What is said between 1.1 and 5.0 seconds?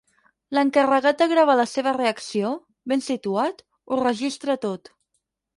de gravar la seva reacció, ben situat, ho registra tot.